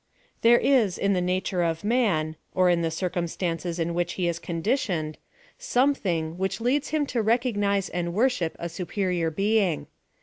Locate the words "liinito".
6.89-7.23